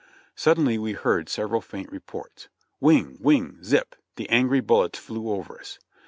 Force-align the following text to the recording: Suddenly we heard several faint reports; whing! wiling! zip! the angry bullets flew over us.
Suddenly 0.33 0.79
we 0.79 0.93
heard 0.93 1.29
several 1.29 1.61
faint 1.61 1.91
reports; 1.91 2.49
whing! 2.79 3.19
wiling! 3.21 3.63
zip! 3.63 3.95
the 4.15 4.27
angry 4.31 4.59
bullets 4.59 4.97
flew 4.97 5.29
over 5.29 5.59
us. 5.59 5.77